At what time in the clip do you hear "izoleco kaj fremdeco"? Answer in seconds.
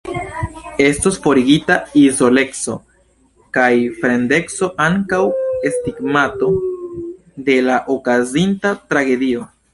2.05-4.71